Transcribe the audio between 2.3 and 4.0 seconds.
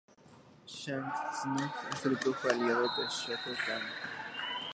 aliado de Shao Kahn.